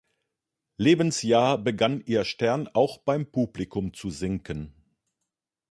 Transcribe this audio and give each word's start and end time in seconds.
Lebensjahr 0.77 1.59
begann 1.59 2.01
ihr 2.03 2.25
Stern 2.25 2.67
auch 2.73 2.97
beim 2.97 3.27
Publikum 3.27 3.93
zu 3.93 4.09
sinken. 4.09 4.73